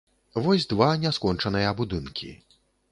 Вось 0.45 0.65
два 0.71 0.89
няскончаныя 1.03 1.77
будынкі. 1.83 2.37